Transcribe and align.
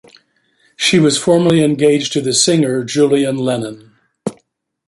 She 0.75 0.97
was 0.97 1.19
formerly 1.19 1.63
engaged 1.63 2.11
to 2.13 2.21
the 2.21 2.33
singer 2.33 2.83
Julian 2.83 3.37
Lennon. 3.37 3.91